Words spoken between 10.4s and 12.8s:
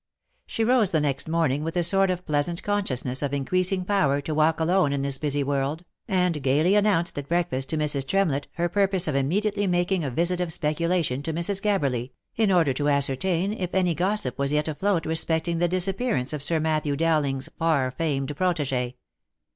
of speculation to Mrs. Gabberly, in order